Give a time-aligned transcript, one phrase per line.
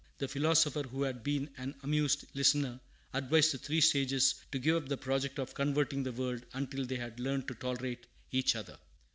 [0.17, 2.79] The philosopher, who had been an amused listener,
[3.13, 6.95] advised the three sages to give up the project of converting the world until they
[6.97, 8.79] had learned to tolerate each other.